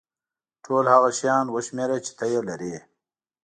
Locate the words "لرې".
2.47-2.75